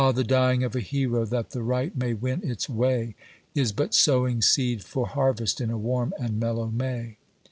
[0.15, 3.13] the dying of a hero, that the right may win its way,
[3.55, 7.17] Js but sowing seed fqr Harvest in a warm and mellow May